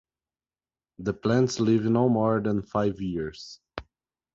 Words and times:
The 0.97 1.13
plants 1.13 1.59
live 1.59 1.83
no 1.83 2.09
more 2.09 2.41
than 2.41 2.63
five 2.63 2.99
years. 2.99 3.59